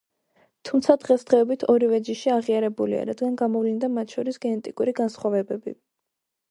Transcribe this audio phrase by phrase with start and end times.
[0.69, 5.81] თუმცა დღესდღეობით ორივე ჯიში აღიარებულია, რადგან გამოვლინდა მათ შორის გენეტიკური განსხვავებები.